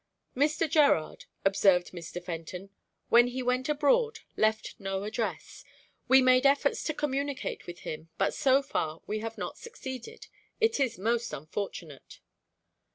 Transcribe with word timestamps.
"Mr. 0.35 0.67
Gerard," 0.67 1.25
observed 1.45 1.91
Mr. 1.91 2.19
Fenton, 2.23 2.71
"when 3.09 3.27
he 3.27 3.43
went 3.43 3.69
abroad 3.69 4.21
left 4.35 4.73
no 4.79 5.03
address. 5.03 5.63
We 6.07 6.23
made 6.23 6.43
efforts 6.47 6.83
to 6.85 6.95
communicate 6.95 7.67
with 7.67 7.81
him, 7.81 8.09
but 8.17 8.33
so 8.33 8.63
far, 8.63 9.01
we 9.05 9.19
have 9.19 9.37
not 9.37 9.59
succeeded. 9.59 10.25
It 10.59 10.79
is 10.79 10.97
most 10.97 11.33
unfortunate." 11.33 12.19